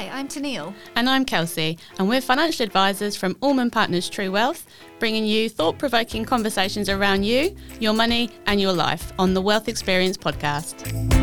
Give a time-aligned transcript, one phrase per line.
[0.00, 0.72] Hi, I'm Teneale.
[0.96, 4.66] And I'm Kelsey, and we're financial advisors from Alman Partners True Wealth,
[4.98, 9.68] bringing you thought provoking conversations around you, your money, and your life on the Wealth
[9.68, 11.19] Experience podcast.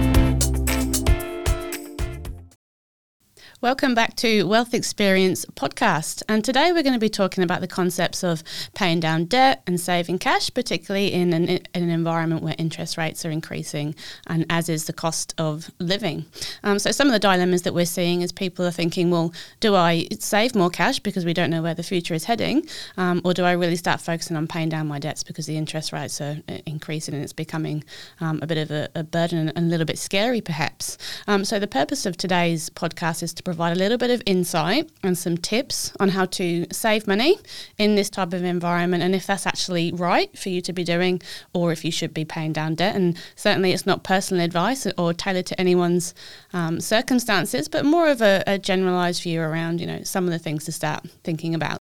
[3.68, 6.24] Welcome back to Wealth Experience podcast.
[6.30, 8.42] And today we're going to be talking about the concepts of
[8.76, 13.26] paying down debt and saving cash, particularly in an, in an environment where interest rates
[13.26, 13.94] are increasing
[14.26, 16.26] and as is the cost of living.
[16.64, 19.76] Um, so, some of the dilemmas that we're seeing is people are thinking, well, do
[19.76, 22.66] I save more cash because we don't know where the future is heading?
[22.96, 25.92] Um, or do I really start focusing on paying down my debts because the interest
[25.92, 27.84] rates are uh, increasing and it's becoming
[28.22, 30.98] um, a bit of a, a, burden and a little bit scary, perhaps?
[31.28, 34.90] Um, so, the purpose of today's podcast is to provide a little bit of insight
[35.04, 37.38] and some tips on how to save money
[37.78, 41.22] in this type of environment and if that's actually right for you to be doing
[41.54, 42.96] or if you should be paying down debt.
[42.96, 46.14] And certainly it's not personal advice or tailored to anyone's
[46.54, 50.40] um, circumstances, but more of a, a generalized view around, you know, some of the
[50.40, 51.82] things to start thinking about.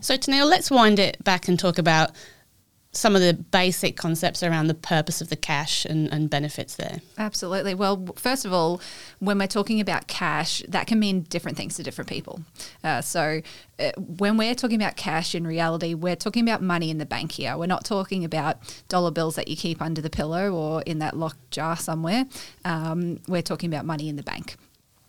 [0.00, 2.12] So, Teneale, let's wind it back and talk about
[2.98, 7.00] some of the basic concepts around the purpose of the cash and, and, benefits there.
[7.16, 7.74] Absolutely.
[7.74, 8.80] Well, first of all,
[9.20, 12.42] when we're talking about cash, that can mean different things to different people.
[12.82, 13.40] Uh, so,
[13.78, 17.32] uh, when we're talking about cash, in reality, we're talking about money in the bank
[17.32, 17.56] here.
[17.56, 21.16] We're not talking about dollar bills that you keep under the pillow or in that
[21.16, 22.24] locked jar somewhere.
[22.64, 24.56] Um, we're talking about money in the bank.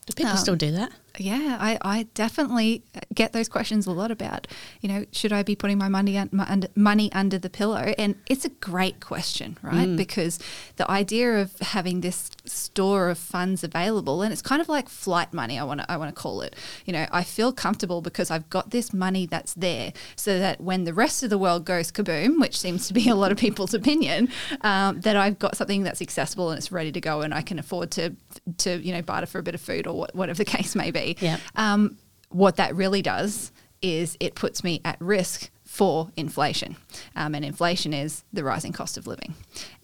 [0.05, 0.91] Do people um, still do that?
[1.19, 4.47] Yeah, I, I definitely get those questions a lot about,
[4.79, 7.93] you know, should I be putting my money un- my under, money under the pillow?
[7.97, 9.87] And it's a great question, right?
[9.87, 9.97] Mm.
[9.97, 10.39] Because
[10.77, 15.33] the idea of having this store of funds available, and it's kind of like flight
[15.33, 15.59] money.
[15.59, 16.55] I want to I want to call it.
[16.85, 20.85] You know, I feel comfortable because I've got this money that's there, so that when
[20.85, 23.73] the rest of the world goes kaboom, which seems to be a lot of people's
[23.73, 24.29] opinion,
[24.61, 27.59] um, that I've got something that's accessible and it's ready to go, and I can
[27.59, 28.15] afford to
[28.59, 31.08] to you know barter for a bit of food or whatever the case may be.
[31.19, 31.39] Yeah.
[31.55, 31.97] Um,
[32.29, 36.75] what that really does is it puts me at risk for inflation.
[37.15, 39.35] Um, and inflation is the rising cost of living.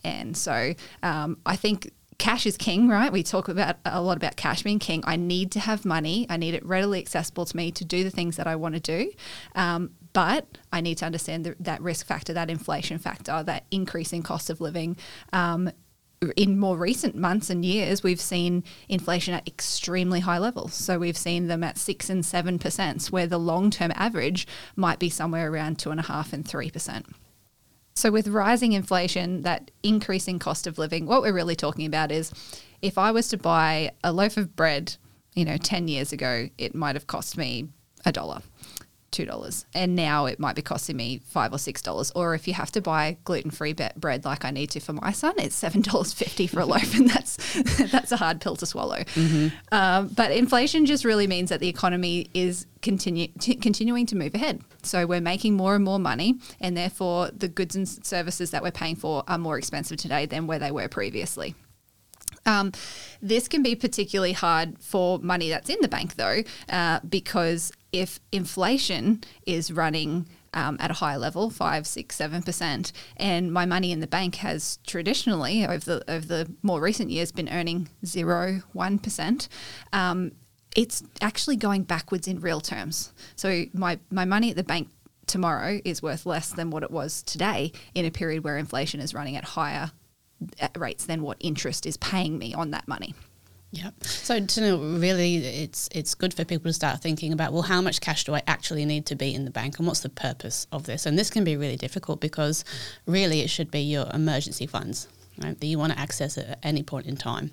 [0.04, 0.74] And so
[1.04, 3.12] um, I think cash is king, right?
[3.12, 5.04] We talk about a lot about cash being king.
[5.06, 6.26] I need to have money.
[6.30, 8.82] I need it readily accessible to me to do the things that I want to
[8.82, 9.12] do.
[9.54, 14.24] Um, but I need to understand the, that risk factor, that inflation factor, that increasing
[14.24, 14.98] cost of living,
[15.34, 15.70] um,
[16.36, 20.74] in more recent months and years, we've seen inflation at extremely high levels.
[20.74, 25.00] So we've seen them at six and seven percent, where the long term average might
[25.00, 27.06] be somewhere around two and a half and three percent.
[27.96, 32.32] So with rising inflation, that increasing cost of living, what we're really talking about is
[32.82, 34.96] if I was to buy a loaf of bread,
[35.34, 37.70] you know, 10 years ago, it might have cost me
[38.06, 38.42] a dollar
[39.16, 42.12] two dollars, and now it might be costing me five or six dollars.
[42.16, 45.12] Or if you have to buy gluten free bread like I need to for my
[45.12, 47.38] son, it's seven dollars fifty for a loaf, and that's
[47.92, 48.98] that's a hard pill to swallow.
[48.98, 49.48] Mm-hmm.
[49.72, 54.36] Um, but inflation just really means that the economy is continue t- continuing to move
[54.36, 54.62] ahead.
[54.84, 58.72] So we're making more and more money, and therefore the goods and services that we're
[58.72, 61.56] paying for are more expensive today than where they were previously.
[62.46, 62.72] Um,
[63.22, 68.20] this can be particularly hard for money that's in the bank, though, uh, because if
[68.32, 73.92] inflation is running um, at a higher level, five, six, seven percent, and my money
[73.92, 78.62] in the bank has traditionally over the over the more recent years been earning zero,
[78.74, 79.50] one percent.
[79.92, 80.32] Um,
[80.76, 83.14] it's actually going backwards in real terms.
[83.36, 84.90] So my my money at the bank
[85.26, 89.14] tomorrow is worth less than what it was today in a period where inflation is
[89.14, 89.92] running at higher
[90.62, 93.16] Uh, rates than what interest is paying me on that money.
[93.72, 93.92] Yeah.
[94.02, 97.82] So to know really it's it's good for people to start thinking about well how
[97.82, 100.68] much cash do I actually need to be in the bank and what's the purpose
[100.72, 101.06] of this?
[101.06, 102.66] And this can be really difficult because
[103.06, 105.08] really it should be your emergency funds,
[105.42, 105.60] right?
[105.60, 107.52] That you want to access at any point in time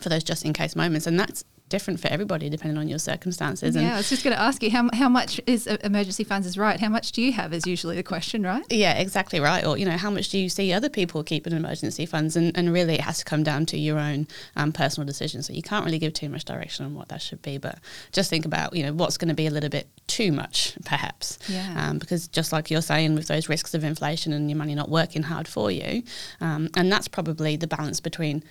[0.00, 3.74] for those just in case moments and that's different for everybody depending on your circumstances.
[3.74, 6.46] Yeah, I was just going to ask you how, how much is uh, emergency funds
[6.46, 6.78] is right?
[6.78, 8.64] How much do you have is usually the question, right?
[8.70, 9.64] Yeah, exactly right.
[9.64, 12.36] Or, you know, how much do you see other people keep in emergency funds?
[12.36, 14.26] And, and really it has to come down to your own
[14.56, 15.42] um, personal decision.
[15.42, 17.78] So you can't really give too much direction on what that should be, but
[18.12, 21.38] just think about, you know, what's going to be a little bit too much perhaps.
[21.48, 21.88] Yeah.
[21.88, 24.90] Um, because just like you're saying with those risks of inflation and your money not
[24.90, 26.02] working hard for you,
[26.40, 28.44] um, and that's probably the balance between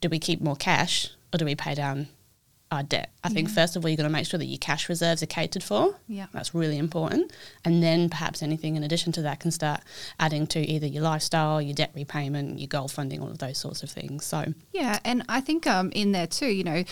[0.00, 2.08] do we keep more cash or do we pay down
[2.70, 3.10] our debt.
[3.24, 5.26] I think first of all, you're going to make sure that your cash reserves are
[5.26, 5.96] catered for.
[6.08, 6.26] Yeah.
[6.32, 7.32] That's really important.
[7.64, 9.80] And then perhaps anything in addition to that can start
[10.18, 13.82] adding to either your lifestyle, your debt repayment, your goal funding, all of those sorts
[13.82, 14.24] of things.
[14.24, 15.00] So, yeah.
[15.04, 16.84] And I think um, in there too, you know,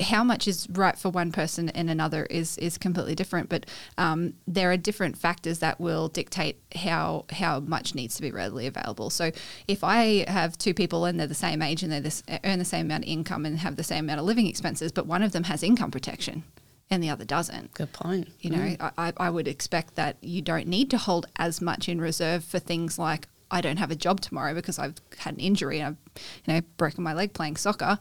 [0.00, 3.48] how much is right for one person and another is is completely different.
[3.48, 3.66] But
[3.98, 8.66] um, there are different factors that will dictate how how much needs to be readily
[8.66, 9.10] available.
[9.10, 9.30] So
[9.68, 12.86] if I have two people and they're the same age and they earn the same
[12.86, 15.44] amount of income and have the same amount of living expenses, but one of them
[15.44, 16.44] has income protection,
[16.90, 17.72] and the other doesn't.
[17.74, 18.28] Good point.
[18.40, 18.92] You know, Mm.
[18.98, 22.58] I, I would expect that you don't need to hold as much in reserve for
[22.58, 26.22] things like I don't have a job tomorrow because I've had an injury and I've,
[26.46, 27.98] you know, broken my leg playing soccer.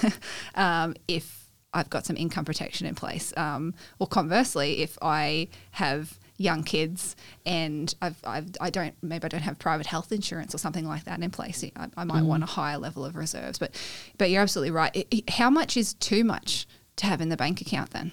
[0.54, 6.18] um, if I've got some income protection in place, um, or conversely, if I have
[6.40, 10.58] young kids and I've, I've I don't maybe I don't have private health insurance or
[10.58, 13.58] something like that in place, I, I might want a higher level of reserves.
[13.58, 13.80] But
[14.18, 14.94] but you're absolutely right.
[14.94, 16.66] It- it- how much is too much
[16.96, 18.12] to have in the bank account then?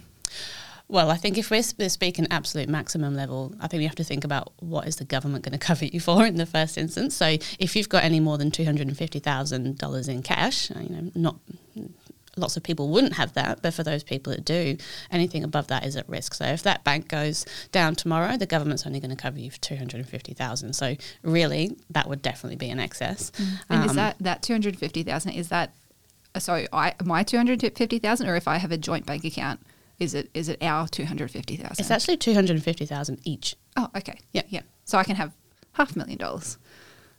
[0.88, 4.22] Well, I think if we're speaking absolute maximum level, I think we have to think
[4.24, 7.16] about what is the government going to cover you for in the first instance.
[7.16, 10.70] So if you've got any more than two hundred and fifty thousand dollars in cash,
[10.70, 11.36] uh, you know, not
[12.38, 14.76] lots of people wouldn't have that, but for those people that do,
[15.10, 16.34] anything above that is at risk.
[16.34, 19.58] So if that bank goes down tomorrow, the government's only going to cover you for
[19.58, 20.74] two hundred and fifty thousand.
[20.74, 23.32] So really, that would definitely be an excess.
[23.68, 25.32] And is Um, that that two hundred fifty thousand?
[25.32, 25.72] Is that
[26.34, 26.66] uh, so?
[26.72, 29.58] I my two hundred fifty thousand, or if I have a joint bank account,
[29.98, 31.80] is it is it our two hundred fifty thousand?
[31.80, 33.56] It's actually two hundred fifty thousand each.
[33.76, 34.18] Oh, okay.
[34.32, 34.42] Yeah.
[34.48, 34.62] yeah.
[34.84, 35.32] So I can have
[35.72, 36.58] half a million dollars.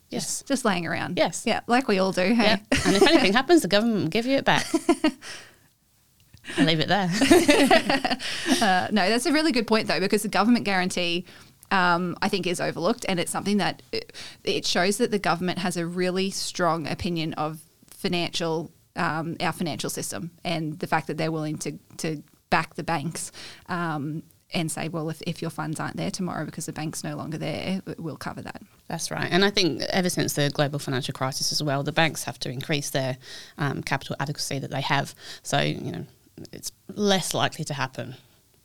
[0.09, 0.23] Yes.
[0.25, 1.17] Just, just laying around.
[1.17, 1.43] Yes.
[1.45, 2.33] Yeah, like we all do.
[2.33, 2.43] Hey.
[2.43, 2.57] Yeah.
[2.85, 4.65] and if anything happens, the government will give you it back.
[6.57, 7.09] I'll leave it there.
[8.61, 11.25] Uh, no, that's a really good point though, because the government guarantee.
[11.69, 14.13] Um, I think is overlooked, and it's something that it,
[14.45, 17.59] it shows that the government has a really strong opinion of
[17.89, 22.83] financial um, our financial system, and the fact that they're willing to to back the
[22.83, 23.31] banks
[23.67, 24.23] um,
[24.53, 27.37] and say, well, if, if your funds aren't there tomorrow because the bank's no longer
[27.37, 28.61] there, we'll cover that.
[28.87, 29.27] That's right.
[29.29, 32.49] And I think ever since the global financial crisis as well, the banks have to
[32.49, 33.17] increase their
[33.57, 35.13] um, capital adequacy that they have.
[35.43, 36.05] So, you know,
[36.53, 38.15] it's less likely to happen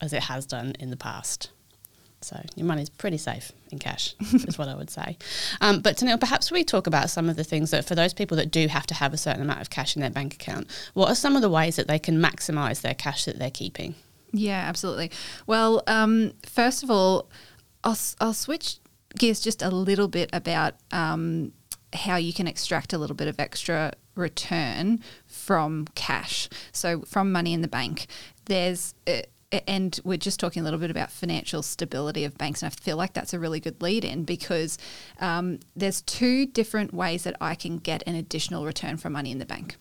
[0.00, 1.50] as it has done in the past.
[2.24, 5.16] So your money's pretty safe in cash, is what I would say.
[5.60, 8.36] Um, but Teneale, perhaps we talk about some of the things that for those people
[8.36, 11.08] that do have to have a certain amount of cash in their bank account, what
[11.08, 13.94] are some of the ways that they can maximise their cash that they're keeping?
[14.32, 15.10] Yeah, absolutely.
[15.46, 17.28] Well, um, first of all,
[17.84, 18.78] I'll, I'll switch
[19.18, 21.52] gears just a little bit about um,
[21.92, 26.48] how you can extract a little bit of extra return from cash.
[26.72, 28.06] So, from money in the bank,
[28.46, 28.94] there's.
[29.06, 29.22] Uh,
[29.66, 32.96] and we're just talking a little bit about financial stability of banks, and I feel
[32.96, 34.78] like that's a really good lead in because
[35.20, 39.38] um, there's two different ways that I can get an additional return from money in
[39.38, 39.76] the bank.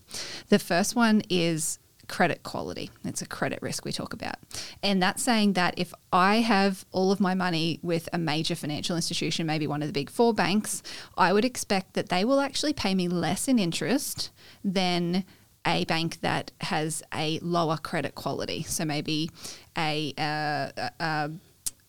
[0.50, 1.80] The first one is
[2.12, 2.92] credit quality.
[3.06, 4.36] It's a credit risk we talk about.
[4.84, 8.98] And that's saying that if I have all of my money with a major financial
[8.98, 10.84] institution, maybe one of the big four banks,
[11.18, 14.30] I would expect that they will actually pay me less in interest
[14.64, 15.24] than
[15.66, 18.64] a bank that has a lower credit quality.
[18.64, 19.30] So maybe
[19.78, 21.30] a, uh, uh,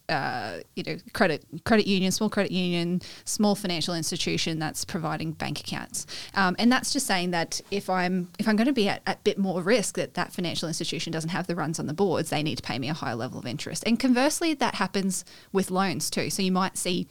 [0.08, 5.60] uh, you know, credit credit union, small credit union, small financial institution that's providing bank
[5.60, 9.00] accounts, um, and that's just saying that if I'm if I'm going to be at
[9.06, 12.30] a bit more risk that that financial institution doesn't have the runs on the boards,
[12.30, 13.84] they need to pay me a higher level of interest.
[13.86, 16.30] And conversely, that happens with loans too.
[16.30, 17.06] So you might see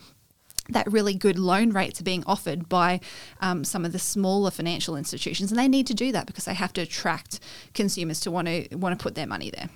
[0.71, 2.99] that really good loan rates are being offered by
[3.39, 6.53] um, some of the smaller financial institutions, and they need to do that because they
[6.53, 7.39] have to attract
[7.73, 9.69] consumers to want to want to put their money there.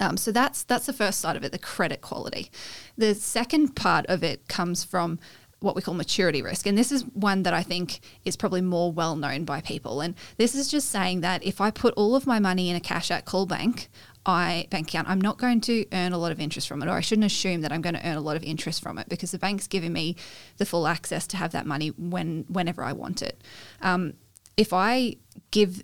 [0.00, 2.50] Um, so that's that's the first side of it, the credit quality.
[2.96, 5.18] The second part of it comes from
[5.60, 8.92] what we call maturity risk, and this is one that I think is probably more
[8.92, 10.00] well known by people.
[10.00, 12.80] And this is just saying that if I put all of my money in a
[12.80, 13.88] cash at call bank,
[14.24, 16.92] I bank account, I'm not going to earn a lot of interest from it, or
[16.92, 19.32] I shouldn't assume that I'm going to earn a lot of interest from it because
[19.32, 20.16] the bank's giving me
[20.58, 23.42] the full access to have that money when whenever I want it.
[23.80, 24.14] Um,
[24.56, 25.16] if I
[25.50, 25.82] give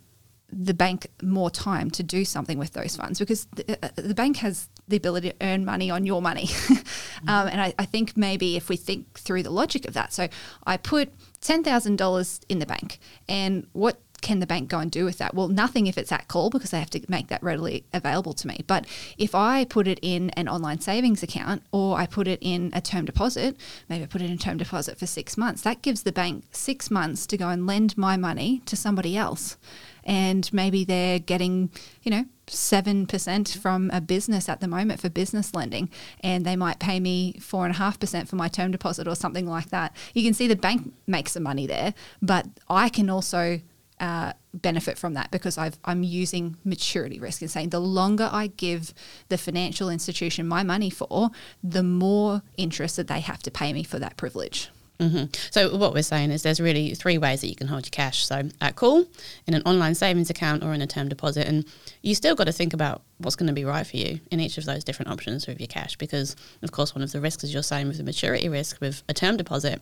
[0.51, 4.39] the bank more time to do something with those funds because the, uh, the bank
[4.39, 6.49] has the ability to earn money on your money.
[7.29, 10.29] um, and I, I think maybe if we think through the logic of that, so
[10.67, 15.19] I put $10,000 in the bank, and what can the bank go and do with
[15.19, 15.35] that?
[15.35, 18.47] Well, nothing if it's at call because they have to make that readily available to
[18.47, 18.65] me.
[18.67, 22.71] But if I put it in an online savings account or I put it in
[22.73, 23.57] a term deposit,
[23.89, 26.45] maybe I put it in a term deposit for six months, that gives the bank
[26.51, 29.57] six months to go and lend my money to somebody else.
[30.05, 31.71] And maybe they're getting,
[32.03, 36.79] you know, 7% from a business at the moment for business lending, and they might
[36.79, 39.95] pay me 4.5% for my term deposit or something like that.
[40.15, 43.61] You can see the bank makes some money there, but I can also
[44.01, 48.49] uh, benefit from that because I've, I'm using maturity risk and saying the longer I
[48.49, 48.95] give
[49.29, 51.31] the financial institution my money for,
[51.63, 54.71] the more interest that they have to pay me for that privilege.
[55.01, 57.91] hmm So what we're saying is there's really three ways that you can hold your
[57.91, 58.27] cash.
[58.27, 59.05] So at call,
[59.47, 61.65] in an online savings account, or in a term deposit, and
[62.03, 64.59] you still got to think about what's going to be right for you in each
[64.59, 65.97] of those different options with your cash.
[65.97, 69.03] Because of course, one of the risks, as you're saying, with the maturity risk with
[69.09, 69.81] a term deposit.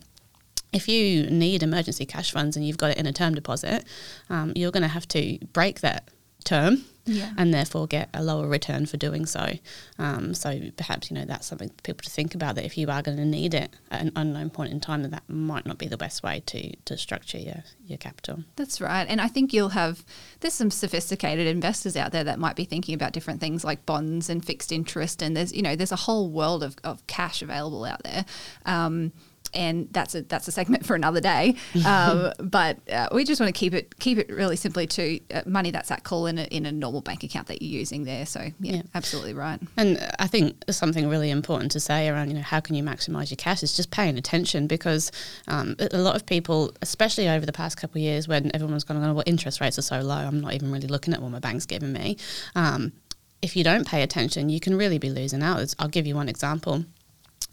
[0.73, 3.85] If you need emergency cash funds and you've got it in a term deposit,
[4.29, 6.09] um, you're going to have to break that
[6.43, 7.33] term Yeah.
[7.37, 9.53] and therefore get a lower return for doing so.
[9.97, 12.89] Um, so perhaps you know that's something for people to think about that if you
[12.89, 15.77] are going to need it at an unknown point in time, that that might not
[15.77, 18.43] be the best way to to structure your your capital.
[18.55, 19.05] That's right.
[19.09, 20.05] And I think you'll have,
[20.41, 24.29] there's some sophisticated investors out there that might be thinking about different things like bonds
[24.29, 25.21] and fixed interest.
[25.21, 28.25] And there's, you know, there's a whole world of, of cash available out there.
[28.65, 29.11] Um,
[29.53, 31.55] and that's a that's a segment for another day.
[31.85, 35.41] Um, but uh, we just want to keep it keep it really simply to uh,
[35.45, 38.25] money that's at call in a, in a normal bank account that you're using there.
[38.25, 38.81] So yeah, Yeah.
[38.95, 39.59] absolutely right.
[39.77, 43.29] And I think something really important to say around, you know, how can you maximize
[43.29, 45.11] your cash is just paying attention because
[45.47, 49.03] um, a lot of people, especially over the past couple of years when everyone's gone,
[49.03, 51.39] oh, well, interest rates are so low, I'm not even really looking at what my
[51.39, 52.17] bank's giving me.
[52.55, 52.93] Um,
[53.41, 55.73] if you don't pay attention, you can really be losing out.
[55.79, 56.83] I'll give you one example.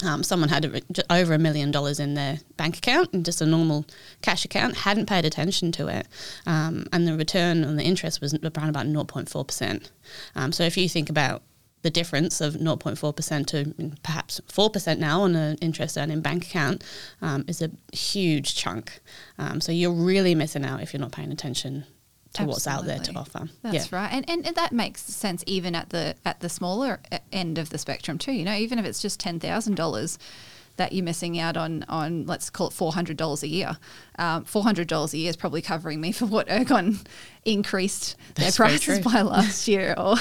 [0.05, 0.81] Um, someone had a,
[1.13, 3.87] over a million dollars in their bank account and just a normal
[4.23, 6.07] cash account, hadn't paid attention to it,
[6.47, 9.91] um, and the return on the interest was around about 0.4%.
[10.35, 11.43] Um, so if you think about
[11.83, 16.83] the difference of 0.4% to perhaps 4% now on an interest earning bank account
[17.21, 19.01] um, is a huge chunk.
[19.39, 21.85] Um, so you're really missing out if you're not paying attention
[22.35, 23.49] to what's out there to offer.
[23.63, 27.01] That's right, and, and and that makes sense even at the at the smaller
[27.33, 28.33] end of the spectrum too.
[28.33, 30.19] You know, even if it's just ten thousand dollars
[30.77, 33.77] that you're missing out on on let's call it four hundred dollars a year.
[34.19, 37.05] Um, four hundred dollars a year is probably covering me for what Ergon
[37.45, 40.17] increased their That's very prices by last year, or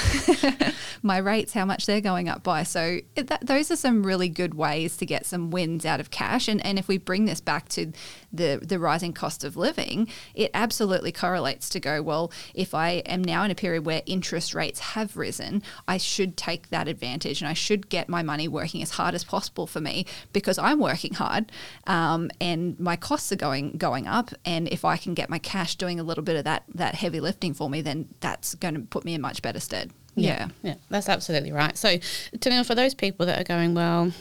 [1.02, 2.62] my rates, how much they're going up by.
[2.62, 6.10] So it, that, those are some really good ways to get some wins out of
[6.10, 6.48] cash.
[6.48, 7.92] And and if we bring this back to
[8.32, 12.30] the the rising cost of living, it absolutely correlates to go well.
[12.54, 16.70] If I am now in a period where interest rates have risen, I should take
[16.70, 20.06] that advantage and I should get my money working as hard as possible for me
[20.32, 21.50] because I'm working hard
[21.86, 24.30] um, and my costs are going going up.
[24.44, 27.20] And if I can get my cash doing a little bit of that that heavy
[27.20, 29.90] lifting for me, then that's going to put me in much better stead.
[30.14, 30.48] Yeah.
[30.62, 31.76] Yeah, that's absolutely right.
[31.76, 31.98] So,
[32.38, 34.12] Teneale, for those people that are going, well,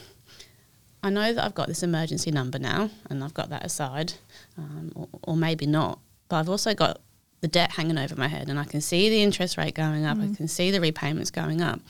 [1.04, 4.14] I know that I've got this emergency number now and I've got that aside,
[4.58, 6.00] um, or, or maybe not,
[6.30, 7.02] but I've also got
[7.42, 10.18] the debt hanging over my head and I can see the interest rate going up,
[10.18, 11.82] I can see the repayments going up.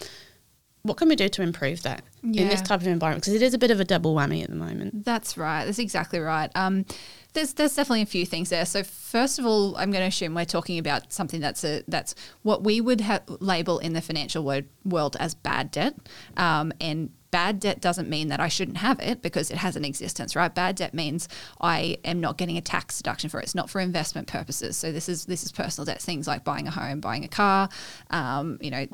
[0.84, 3.24] What can we do to improve that in this type of environment?
[3.24, 5.06] Because it is a bit of a double whammy at the moment.
[5.06, 5.64] That's right.
[5.64, 6.52] That's exactly right.
[6.56, 6.86] Um,
[7.32, 8.66] there's there's definitely a few things there.
[8.66, 12.16] So first of all, I'm going to assume we're talking about something that's a that's
[12.42, 15.96] what we would ha- label in the financial word, world as bad debt.
[16.36, 19.84] Um, and bad debt doesn't mean that I shouldn't have it because it has an
[19.84, 20.54] existence, right?
[20.54, 21.28] Bad debt means
[21.60, 23.46] I am not getting a tax deduction for it.
[23.46, 24.78] It's not for investment purposes.
[24.78, 27.70] So this is this is personal debt, things like buying a home, buying a car,
[28.12, 28.86] um, you know,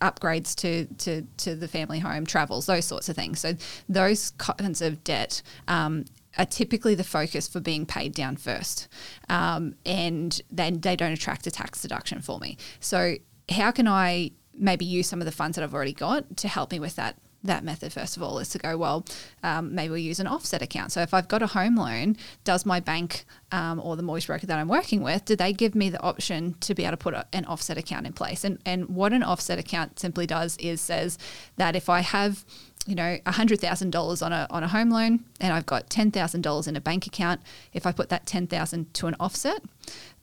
[0.00, 3.38] upgrades to, to to the family home, travels, those sorts of things.
[3.38, 3.54] So
[3.88, 5.40] those kinds of debt.
[5.68, 6.04] Um,
[6.38, 8.88] are typically the focus for being paid down first,
[9.28, 12.56] um, and then they don't attract a tax deduction for me.
[12.80, 13.16] So
[13.50, 16.72] how can I maybe use some of the funds that I've already got to help
[16.72, 19.04] me with that that method first of all is to go well
[19.42, 20.92] um, maybe we'll use an offset account.
[20.92, 24.46] So if i've got a home loan does my bank um, or the mortgage broker
[24.46, 27.14] that i'm working with do they give me the option to be able to put
[27.14, 28.44] a, an offset account in place?
[28.44, 31.18] And and what an offset account simply does is says
[31.56, 32.44] that if i have
[32.86, 36.80] you know, $100,000 on a, on a home loan and I've got $10,000 in a
[36.80, 37.40] bank account,
[37.72, 39.62] if I put that 10000 to an offset,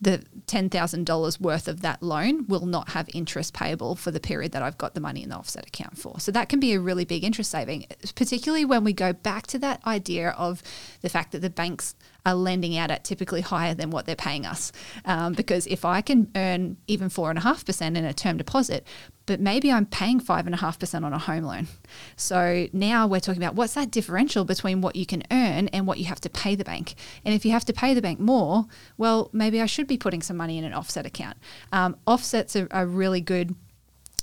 [0.01, 4.61] the $10,000 worth of that loan will not have interest payable for the period that
[4.61, 6.19] I've got the money in the offset account for.
[6.19, 7.85] So that can be a really big interest saving,
[8.15, 10.61] particularly when we go back to that idea of
[11.01, 11.95] the fact that the banks
[12.25, 14.71] are lending out at typically higher than what they're paying us.
[15.05, 18.85] Um, because if I can earn even 4.5% in a term deposit,
[19.25, 21.67] but maybe I'm paying 5.5% on a home loan.
[22.15, 25.99] So now we're talking about what's that differential between what you can earn and what
[25.99, 26.95] you have to pay the bank.
[27.23, 28.65] And if you have to pay the bank more,
[28.97, 31.37] well, maybe I should be putting some money in an offset account.
[31.71, 33.55] Um, offsets are, are really good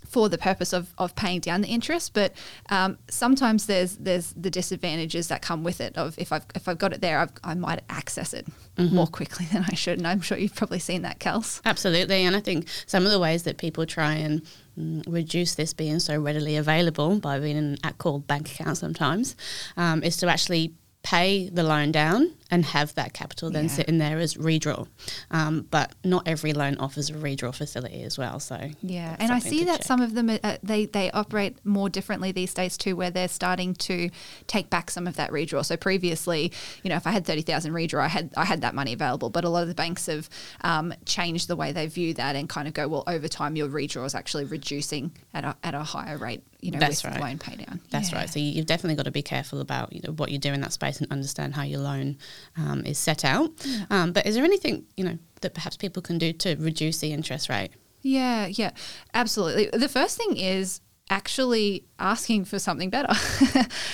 [0.09, 2.33] for the purpose of, of paying down the interest, but
[2.71, 5.97] um, sometimes there's there's the disadvantages that come with it.
[5.97, 8.47] Of if I've if I've got it there, I've, I might access it
[8.79, 11.61] more quickly than I should, and I'm sure you've probably seen that, Kels.
[11.65, 12.23] Absolutely.
[12.23, 14.43] And I think some of the ways that people try and
[14.79, 19.37] mm, reduce this being so readily available by being an at call bank account sometimes
[19.77, 23.71] um, is to actually pay the loan down and have that capital then Yeah.
[23.71, 24.87] sit in there as redraw.
[25.31, 28.39] Um, but not every loan offers a redraw facility as well.
[28.41, 29.87] So Yeah, and I see that check.
[29.87, 33.75] some of them uh, they they operate more differently these days too, where they're starting
[33.75, 34.11] to
[34.47, 35.65] take back some of that redraw.
[35.65, 38.75] So previously, you know, if I had thirty thousand redraw, I had I had that
[38.75, 39.31] money available.
[39.31, 40.29] But a lot of the banks have
[40.63, 43.69] um, changed the way they view that and kind of go, well, over time, your
[43.69, 46.43] redraw is actually reducing at a at a higher rate.
[46.61, 47.21] You know, That's with right.
[47.23, 47.81] loan pay down.
[47.91, 48.29] That's right.
[48.29, 50.61] So you- you've definitely got to be careful about you know what you do in
[50.63, 52.17] that space and understand how your loan
[52.57, 53.51] um, is set out.
[53.91, 57.13] Um, but is there anything you know that perhaps people can do to reduce the
[57.13, 57.71] interest rate?
[58.03, 58.71] Yeah, yeah,
[59.15, 59.69] absolutely.
[59.73, 63.15] The first thing is actually asking for something better.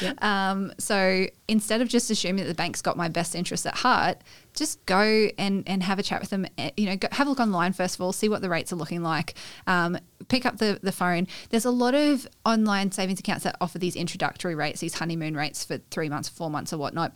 [0.00, 0.24] Yep.
[0.24, 4.18] um, so instead of just assuming that the bank's got my best interest at heart,
[4.54, 6.46] just go and, and have a chat with them.
[6.56, 8.72] Eh, You know, go, have a look online first of all, see what the rates
[8.72, 9.34] are looking like.
[9.66, 11.26] Um, pick up the, the phone.
[11.50, 15.64] There's a lot of online savings accounts that offer these introductory rates, these honeymoon rates
[15.64, 17.12] for three months, four months, or whatnot.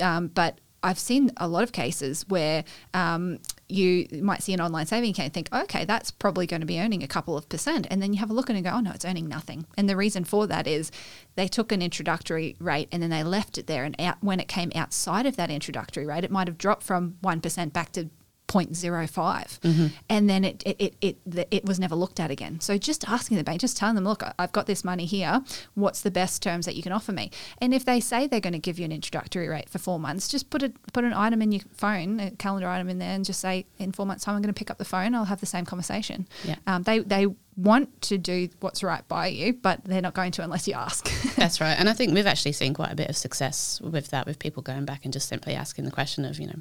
[0.00, 2.62] Um, but I've seen a lot of cases where
[2.94, 6.66] um, you might see an online saving account and think, okay, that's probably going to
[6.66, 7.88] be earning a couple of percent.
[7.90, 9.66] And then you have a look and go, oh no, it's earning nothing.
[9.76, 10.92] And the reason for that is
[11.34, 13.82] they took an introductory rate and then they left it there.
[13.82, 17.16] And out, when it came outside of that introductory rate, it might have dropped from
[17.20, 18.08] 1% back to
[18.48, 22.60] 0.05 and then it, it, it, it, it was never looked at again.
[22.60, 25.42] So just asking the bank, just telling them, look, I've got this money here.
[25.74, 27.30] What's the best terms that you can offer me?
[27.58, 30.28] And if they say they're going to give you an introductory rate for four months,
[30.28, 33.24] just put a put an item in your phone, a calendar item in there, and
[33.24, 35.14] just say, in four months' time, I'm going to pick up the phone.
[35.14, 36.28] I'll have the same conversation.
[36.44, 36.56] Yeah.
[36.66, 37.26] Um, they they
[37.56, 41.10] want to do what's right by you, but they're not going to unless you ask.
[41.36, 41.74] That's right.
[41.78, 44.62] And I think we've actually seen quite a bit of success with that, with people
[44.62, 46.60] going back and just simply asking the question of, you know,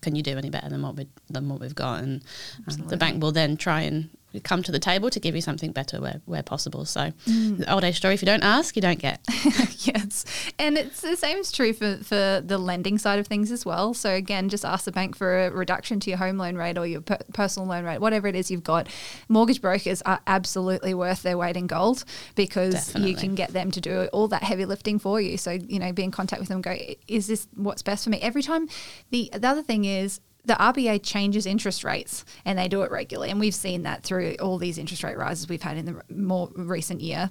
[0.00, 2.02] can you do any better than what we than what we've got?
[2.02, 2.22] And
[2.68, 4.10] um, the bank will then try and
[4.44, 6.84] come to the table to give you something better where, where possible.
[6.84, 7.58] So mm.
[7.58, 9.20] the old age story: if you don't ask, you don't get.
[9.80, 10.24] yes.
[10.58, 13.94] And it's the same is true for, for the lending side of things as well.
[13.94, 16.86] So, again, just ask the bank for a reduction to your home loan rate or
[16.86, 18.88] your per- personal loan rate, whatever it is you've got.
[19.28, 22.04] Mortgage brokers are absolutely worth their weight in gold
[22.34, 23.10] because Definitely.
[23.10, 25.36] you can get them to do all that heavy lifting for you.
[25.36, 28.20] So, you know, be in contact with them, go, is this what's best for me?
[28.20, 28.68] Every time,
[29.10, 33.30] the, the other thing is, the RBA changes interest rates and they do it regularly.
[33.30, 36.50] And we've seen that through all these interest rate rises we've had in the more
[36.56, 37.30] recent year.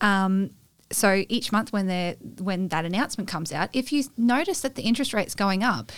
[0.00, 0.50] Um,
[0.90, 4.82] so each month when they when that announcement comes out, if you notice that the
[4.82, 5.92] interest rate's going up,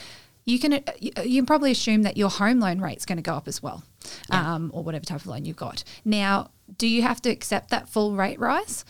[0.44, 3.48] you can you can probably assume that your home loan rate's going to go up
[3.48, 3.82] as well,
[4.30, 5.84] um, or whatever type of loan you've got.
[6.04, 8.84] Now, do you have to accept that full rate rise?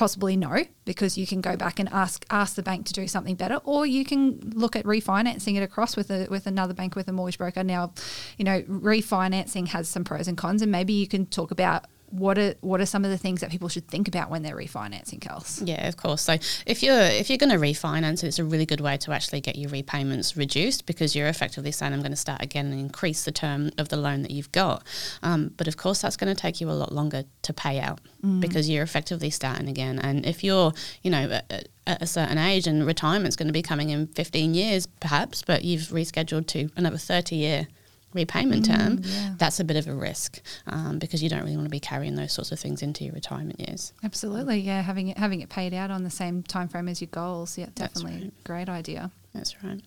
[0.00, 3.34] Possibly no, because you can go back and ask ask the bank to do something
[3.34, 7.06] better, or you can look at refinancing it across with a with another bank with
[7.08, 7.62] a mortgage broker.
[7.62, 7.92] Now,
[8.38, 12.38] you know, refinancing has some pros and cons, and maybe you can talk about what
[12.38, 15.20] are what are some of the things that people should think about when they're refinancing,
[15.20, 15.62] Kels.
[15.66, 16.22] Yeah, of course.
[16.22, 16.34] So
[16.66, 19.56] if you're if you're going to refinance, it's a really good way to actually get
[19.56, 23.32] your repayments reduced because you're effectively saying I'm going to start again and increase the
[23.32, 24.82] term of the loan that you've got.
[25.22, 28.00] Um, but of course, that's going to take you a lot longer to pay out
[28.40, 29.98] because you're effectively starting again.
[29.98, 33.62] And if you're, you know, at, at a certain age and retirement's going to be
[33.62, 37.68] coming in 15 years, perhaps, but you've rescheduled to another 30 year
[38.12, 39.34] repayment term, yeah.
[39.38, 42.16] that's a bit of a risk um, because you don't really want to be carrying
[42.16, 43.92] those sorts of things into your retirement years.
[44.02, 44.82] Absolutely, yeah.
[44.82, 47.66] Having it having it paid out on the same time frame as your goals, yeah,
[47.74, 48.44] definitely right.
[48.44, 49.10] great idea.
[49.32, 49.80] That's right.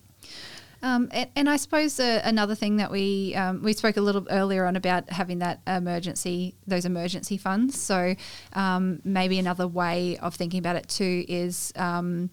[0.84, 4.26] Um, and, and I suppose uh, another thing that we um, we spoke a little
[4.30, 7.80] earlier on about having that emergency those emergency funds.
[7.80, 8.14] So
[8.52, 12.28] um, maybe another way of thinking about it too is, um,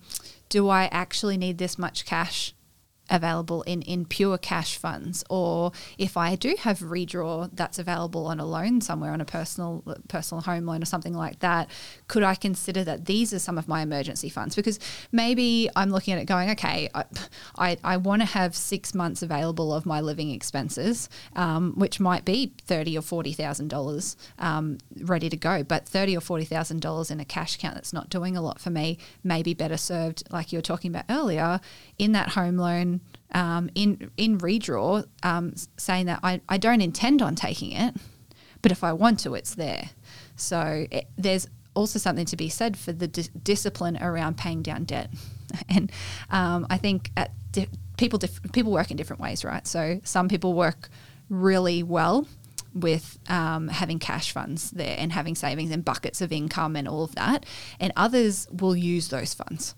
[0.50, 2.54] do I actually need this much cash?
[3.12, 8.40] Available in, in pure cash funds or if I do have redraw that's available on
[8.40, 11.70] a loan somewhere on a personal personal home loan or something like that
[12.08, 14.56] could I consider that these are some of my emergency funds?
[14.56, 14.80] Because
[15.12, 17.06] maybe I'm looking at it going okay I,
[17.58, 22.26] I, I want to have six months available of my living expenses um, which might
[22.26, 25.64] be thirty or forty thousand dollars um, ready to go.
[25.64, 28.60] But thirty or forty thousand dollars in a cash account that's not doing a lot
[28.60, 31.60] for me may be better served like you were talking about earlier
[31.98, 33.01] in that home loan
[33.34, 37.96] um, in in redraw, um, saying that I, I don't intend on taking it,
[38.62, 39.90] but if I want to, it's there.
[40.36, 44.84] So it, there's also something to be said for the dis- discipline around paying down
[44.84, 45.10] debt,
[45.70, 45.92] and
[46.30, 49.66] um, I think at di- people dif- people work in different ways, right?
[49.66, 50.90] So some people work
[51.30, 52.28] really well
[52.74, 57.04] with um, having cash funds there and having savings and buckets of income and all
[57.04, 57.46] of that,
[57.80, 59.76] and others will use those funds.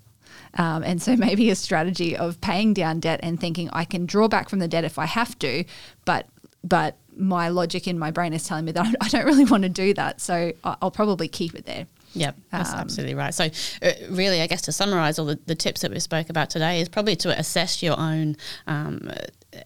[0.58, 4.28] Um, and so maybe a strategy of paying down debt and thinking I can draw
[4.28, 5.64] back from the debt if I have to,
[6.06, 6.28] but
[6.64, 9.70] but my logic in my brain is telling me that I don't really want to
[9.70, 11.88] do that, so I'll probably keep it there.
[12.16, 13.34] Yep, that's Um, absolutely right.
[13.34, 13.46] So,
[13.82, 16.80] uh, really, I guess to summarize all the, the tips that we spoke about today
[16.80, 19.12] is probably to assess your own um,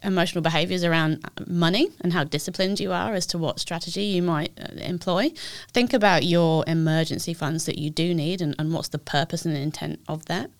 [0.02, 4.52] emotional behaviors around money and how disciplined you are as to what strategy you might
[4.60, 5.30] uh, employ.
[5.72, 9.56] Think about your emergency funds that you do need and, and what's the purpose and
[9.56, 10.50] intent of that.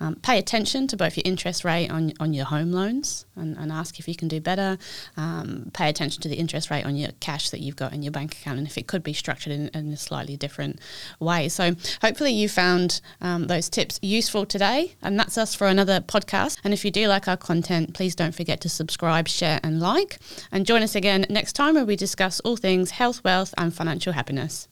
[0.00, 3.70] Um, pay attention to both your interest rate on, on your home loans and, and
[3.70, 4.78] ask if you can do better.
[5.16, 8.12] Um, pay attention to the interest rate on your cash that you've got in your
[8.12, 10.80] bank account and if it could be structured in, in a slightly different
[11.20, 11.48] way.
[11.48, 14.94] So, hopefully, you found um, those tips useful today.
[15.02, 16.58] And that's us for another podcast.
[16.64, 20.18] And if you do like our content, please don't forget to subscribe, share, and like.
[20.50, 24.14] And join us again next time where we discuss all things health, wealth, and financial
[24.14, 24.68] happiness.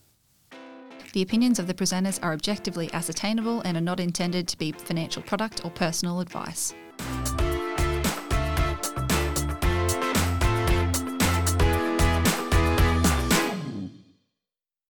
[1.12, 5.22] The opinions of the presenters are objectively ascertainable and are not intended to be financial
[5.22, 6.74] product or personal advice.